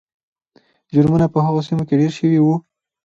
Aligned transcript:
جرمونه 0.93 1.27
په 1.33 1.39
هغو 1.45 1.59
سیمو 1.67 1.87
کې 1.87 1.99
ډېر 2.01 2.11
شوي 2.19 2.39
وو. 2.41 2.55